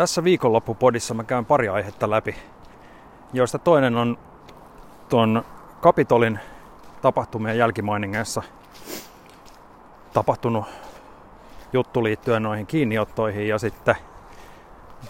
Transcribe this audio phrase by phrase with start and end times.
[0.00, 2.36] Tässä viikonloppupodissa mä käyn pari aihetta läpi,
[3.32, 4.18] joista toinen on
[5.08, 5.44] tuon
[5.80, 6.40] Kapitolin
[7.02, 8.42] tapahtumien jälkimainingeissa
[10.12, 10.64] tapahtunut
[11.72, 13.94] juttu liittyen noihin kiinniottoihin ja sitten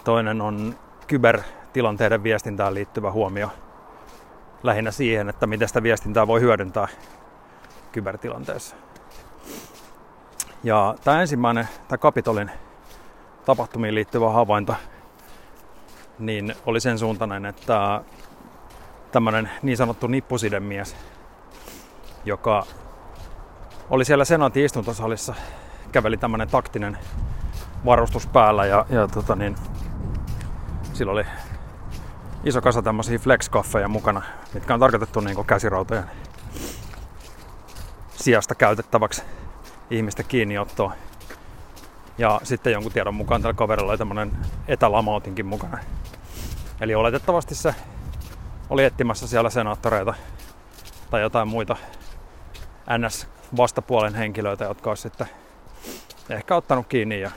[0.03, 0.75] toinen on
[1.07, 3.49] kybertilanteiden viestintään liittyvä huomio
[4.63, 6.87] lähinnä siihen, että miten sitä viestintää voi hyödyntää
[7.91, 8.75] kybertilanteessa.
[10.63, 12.51] Ja tämä ensimmäinen, tämä Kapitolin
[13.45, 14.75] tapahtumiin liittyvä havainto,
[16.19, 18.01] niin oli sen suuntainen, että
[19.11, 20.95] tämmöinen niin sanottu nippusidemies,
[22.25, 22.65] joka
[23.89, 25.35] oli siellä senaatin istuntosalissa,
[25.91, 26.97] käveli tämmöinen taktinen
[27.85, 29.55] varustus päällä ja, ja tota niin,
[30.93, 31.25] sillä oli
[32.43, 34.21] iso kasa tämmöisiä flexkaffeja mukana,
[34.53, 36.03] mitkä on tarkoitettu niin käsirautojen
[38.15, 39.23] sijasta käytettäväksi
[39.89, 40.93] ihmistä kiinniottoa.
[42.17, 44.31] Ja sitten jonkun tiedon mukaan tällä kaverilla oli tämmönen
[44.67, 45.77] etälamautinkin mukana.
[46.81, 47.75] Eli oletettavasti se
[48.69, 50.13] oli etsimässä siellä senaattoreita
[51.09, 51.77] tai jotain muita
[52.97, 55.27] NS-vastapuolen henkilöitä, jotka olisi sitten
[56.29, 57.31] ehkä ottanut kiinni ja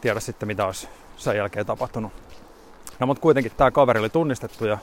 [0.00, 2.12] tiedä sitten mitä olisi sen jälkeen tapahtunut.
[2.98, 4.78] No mutta kuitenkin tämä kaveri oli tunnistettu ja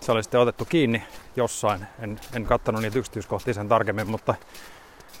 [0.00, 1.02] se oli sitten otettu kiinni
[1.36, 1.86] jossain.
[1.98, 4.34] En, en kattanut niitä yksityiskohtia sen tarkemmin, mutta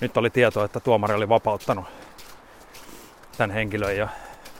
[0.00, 1.84] nyt oli tieto, että tuomari oli vapauttanut
[3.36, 4.08] tämän henkilön ja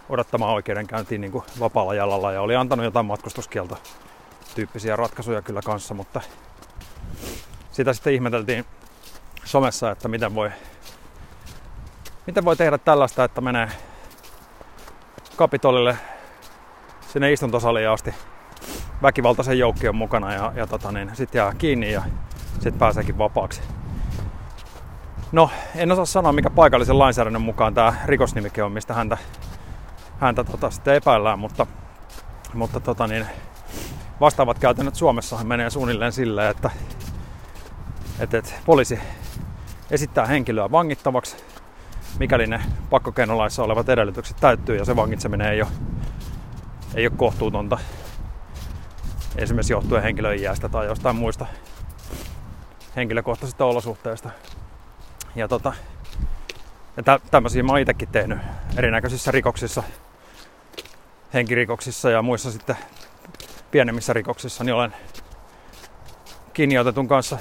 [0.09, 3.79] odottamaan oikeudenkäyntiin niin vapaalla jalalla ja oli antanut jotain matkustuskielto
[4.55, 6.21] tyyppisiä ratkaisuja kyllä kanssa, mutta
[7.73, 8.65] sitä sitten ihmeteltiin
[9.45, 10.51] somessa, että miten voi,
[12.27, 13.69] miten voi tehdä tällaista, että menee
[15.37, 15.97] kapitolille
[17.09, 18.15] sinne istuntosaliin asti
[19.03, 22.03] väkivaltaisen joukkion mukana ja, ja tota niin, sitten jää kiinni ja
[22.53, 23.63] sitten pääseekin vapaaksi.
[25.33, 29.19] No, en osaa sanoa, mikä paikallisen lainsäädännön mukaan tämä rikosnimike on, mistä häntä,
[30.21, 31.67] häntä tota, sitten epäillään, mutta,
[32.55, 33.27] mutta tota niin,
[34.21, 36.71] vastaavat käytännöt Suomessa menee suunnilleen silleen, että,
[38.21, 38.99] että, että poliisi
[39.91, 41.37] esittää henkilöä vangittavaksi,
[42.19, 45.71] mikäli ne pakkokeinolaissa olevat edellytykset täyttyy ja se vangitseminen ei ole,
[46.95, 47.79] ei ole kohtuutonta.
[49.37, 51.47] Esimerkiksi johtuen henkilön iästä tai jostain muista
[52.97, 54.31] henkilökohtaisista olosuhteista.
[55.37, 55.73] Ja, tota,
[56.97, 58.39] ja tä, tämmöisiä mä oon itsekin tehnyt
[58.77, 59.83] erinäköisissä rikoksissa,
[61.35, 62.77] henkirikoksissa ja muissa sitten
[63.71, 64.95] pienemmissä rikoksissa, niin olen
[66.53, 67.39] kiinniotetun kanssa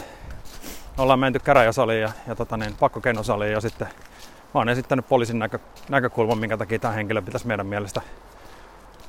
[0.98, 5.60] ollaan menty käräjäsaliin ja, ja tota niin, pakkokeinosaliin ja sitten mä oon esittänyt poliisin näkö,
[5.90, 8.02] näkökulman, minkä takia tämä henkilö pitäisi meidän mielestä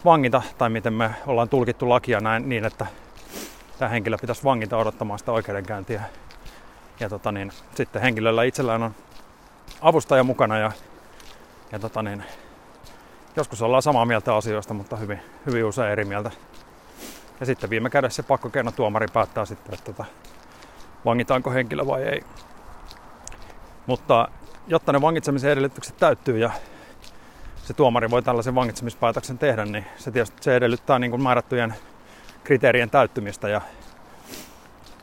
[0.04, 2.86] vangita tai miten me ollaan tulkittu lakia näin, niin, että
[3.78, 6.02] tämä henkilö pitäisi vangita odottamaan sitä oikeudenkäyntiä
[7.00, 8.94] ja tota niin, sitten henkilöllä itsellään on
[9.80, 10.72] avustaja mukana ja,
[11.72, 12.24] ja tota niin,
[13.36, 16.30] joskus ollaan samaa mieltä asioista, mutta hyvin, hyvin usein eri mieltä.
[17.40, 20.04] Ja sitten viime kädessä se tuomari päättää sitten, että tota,
[21.04, 22.22] vangitaanko henkilö vai ei.
[23.86, 24.28] Mutta
[24.66, 26.50] jotta ne vangitsemisen edellytykset täyttyy ja
[27.62, 31.74] se tuomari voi tällaisen vangitsemispäätöksen tehdä, niin se tietysti se edellyttää niin kuin määrättyjen
[32.44, 33.60] kriteerien täyttymistä ja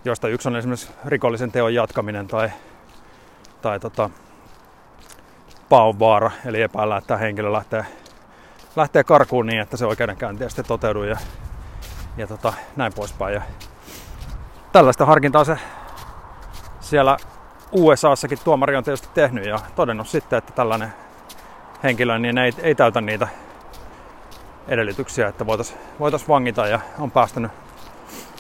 [0.06, 2.50] joista yksi on esimerkiksi rikollisen teon jatkaminen tai,
[3.62, 4.10] tai tota,
[5.70, 7.86] paonvaara, eli epäillä, että henkilö lähtee,
[8.76, 11.18] lähtee karkuun niin, että se oikeudenkäynti sitten toteutuu ja,
[12.18, 13.34] ja tota, näin poispäin.
[13.34, 13.42] Ja
[14.72, 15.58] tällaista harkintaa se
[16.80, 17.18] siellä
[17.72, 20.94] USAssakin tuomari on tietysti tehnyt ja todennut sitten, että tällainen
[21.84, 23.28] henkilö niin ei, ei täytä niitä
[24.68, 27.52] edellytyksiä, että voitaisiin voitais vangita ja on päästänyt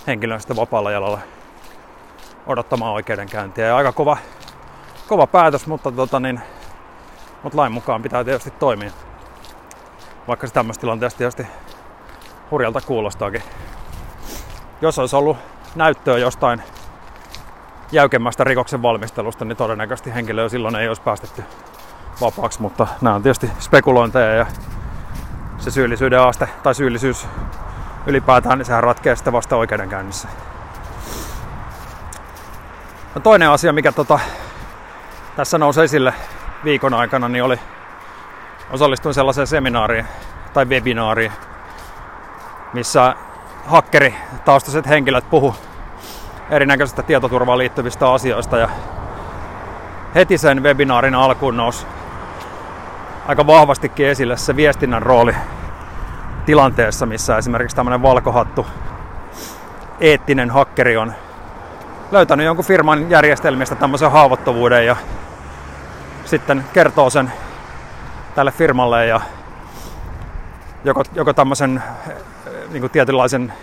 [0.07, 1.19] henkilön sitten vapaalla jalalla
[2.47, 3.67] odottamaan oikeudenkäyntiä.
[3.67, 4.17] Ja aika kova,
[5.07, 6.41] kova päätös, mutta, tota niin,
[7.43, 8.91] mutta lain mukaan pitää tietysti toimia.
[10.27, 11.47] Vaikka se tämmöistä tilanteesta tietysti
[12.51, 13.43] hurjalta kuulostaakin.
[14.81, 15.37] Jos olisi ollut
[15.75, 16.63] näyttöä jostain
[17.91, 21.43] jäykemmästä rikoksen valmistelusta, niin todennäköisesti henkilöä silloin ei olisi päästetty
[22.21, 24.45] vapaaksi, mutta nämä on tietysti spekulointeja ja
[25.57, 27.27] se syyllisyyden aste tai syyllisyys
[28.07, 30.27] ylipäätään, niin sehän ratkeaa sitten vasta oikeudenkäynnissä.
[33.15, 34.19] No toinen asia, mikä tota,
[35.35, 36.13] tässä nousi esille
[36.63, 37.59] viikon aikana, niin oli
[38.71, 40.05] osallistuin sellaiseen seminaariin
[40.53, 41.31] tai webinaariin,
[42.73, 43.15] missä
[43.67, 44.15] hakkeri
[44.45, 45.55] taustaiset henkilöt puhu
[46.49, 48.57] erinäköisistä tietoturvaan liittyvistä asioista.
[48.57, 48.69] Ja
[50.15, 51.85] heti sen webinaarin alkuun nousi
[53.27, 55.35] aika vahvastikin esille se viestinnän rooli
[56.45, 58.67] tilanteessa, missä esimerkiksi tämmöinen valkohattu
[59.99, 61.13] eettinen hakkeri on
[62.13, 64.95] löytänyt jonkun firman järjestelmistä tämmöisen haavoittuvuuden ja
[66.25, 67.31] sitten kertoo sen
[68.35, 69.21] tälle firmalle ja
[70.83, 71.83] joko, joko tämmöisen
[72.69, 73.53] niin tietynlaisen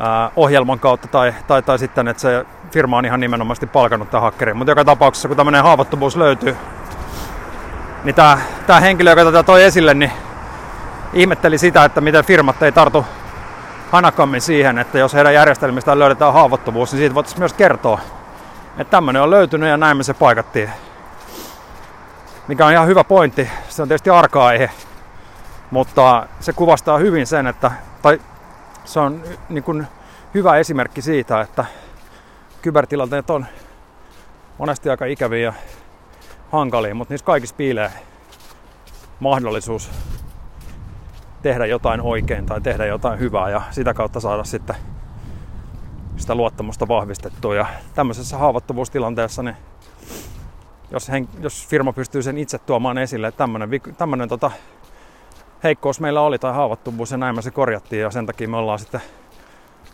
[0.00, 4.22] ää, ohjelman kautta tai, tai, tai sitten, että se firma on ihan nimenomaisesti palkannut tämän
[4.22, 4.56] hakkerin.
[4.56, 6.56] Mutta joka tapauksessa, kun tämmöinen haavoittuvuus löytyy,
[8.04, 10.12] niin tämä, tämä henkilö, joka tätä toi esille, niin
[11.12, 13.06] ihmetteli sitä, että miten firmat ei tartu
[13.90, 18.00] hanakammin siihen, että jos heidän järjestelmistään löydetään haavoittuvuus, niin siitä voitaisiin myös kertoa,
[18.78, 20.70] että tämmöinen on löytynyt ja näin me se paikattiin.
[22.48, 23.50] Mikä on ihan hyvä pointti.
[23.68, 24.70] Se on tietysti arka aihe,
[25.70, 27.70] mutta se kuvastaa hyvin sen, että,
[28.02, 28.20] tai
[28.84, 29.86] se on niin kuin
[30.34, 31.64] hyvä esimerkki siitä, että
[32.62, 33.46] kybertilanteet on
[34.58, 35.52] monesti aika ikäviä ja
[36.52, 37.90] hankalia, mutta niissä kaikissa piilee
[39.20, 39.90] mahdollisuus
[41.42, 44.76] tehdä jotain oikein tai tehdä jotain hyvää ja sitä kautta saada sitten
[46.16, 47.54] sitä luottamusta vahvistettua.
[47.54, 49.56] Ja tämmöisessä haavoittuvuustilanteessa, niin
[50.90, 54.50] jos, hen, jos firma pystyy sen itse tuomaan esille, että tämmöinen, tämmöinen tota,
[55.64, 58.78] heikkous meillä oli tai haavoittuvuus ja näin me se korjattiin ja sen takia me ollaan
[58.78, 59.00] sitten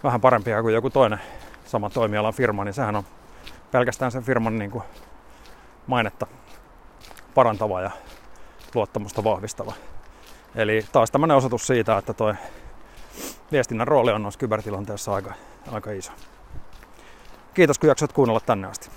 [0.05, 1.21] vähän parempia kuin joku toinen
[1.65, 3.05] sama toimialan firma, niin sehän on
[3.71, 4.85] pelkästään sen firman niin kuin
[5.87, 6.27] mainetta
[7.35, 7.91] parantava ja
[8.75, 9.73] luottamusta vahvistava.
[10.55, 12.35] Eli taas tämmöinen osoitus siitä, että toi
[13.53, 15.35] viestinnän rooli on noissa kybertilanteissa aika,
[15.73, 16.13] aika iso.
[17.55, 18.91] Kiitos kun jaksot kuunnella tänne asti.